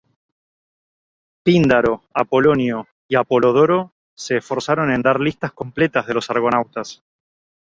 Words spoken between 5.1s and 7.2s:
listas completas de los Argonautas.